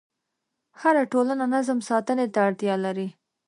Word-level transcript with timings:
هره 0.81 1.03
ټولنه 1.13 1.45
نظم 1.55 1.79
ساتنې 1.89 2.25
ته 2.33 2.39
اړتیا 2.47 2.75
لري. 2.85 3.07